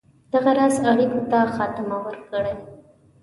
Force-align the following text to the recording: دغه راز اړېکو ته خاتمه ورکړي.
دغه 0.33 0.51
راز 0.57 0.75
اړېکو 0.91 1.21
ته 1.31 1.39
خاتمه 1.55 1.97
ورکړي. 2.05 2.53